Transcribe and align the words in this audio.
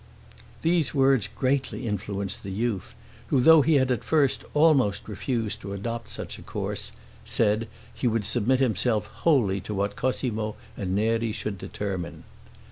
These 0.63 0.95
words 0.95 1.27
greatly 1.35 1.85
influenced 1.87 2.41
the 2.41 2.49
youth, 2.51 2.95
who, 3.27 3.39
though 3.39 3.61
he 3.61 3.75
had 3.75 3.91
at 3.91 4.03
first 4.03 4.43
almost 4.55 5.07
refused 5.07 5.61
to 5.61 5.73
adopt 5.73 6.09
such 6.09 6.39
a 6.39 6.41
course, 6.41 6.91
said, 7.23 7.67
he 7.93 8.07
would 8.07 8.25
submit 8.25 8.59
himself 8.61 9.05
wholly 9.05 9.61
to 9.61 9.75
what 9.75 9.95
Cosmo 9.95 10.55
and 10.75 10.95
Neri 10.95 11.31
should 11.31 11.59
determine. 11.59 12.23